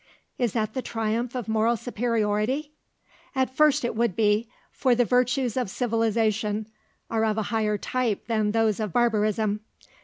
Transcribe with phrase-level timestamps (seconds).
[0.39, 2.71] "Is that the triumph of moral superiority?"
[3.35, 6.65] "At first it would be, for the virtues of civilisation
[7.11, 9.59] are of a higher type than those of barbarism.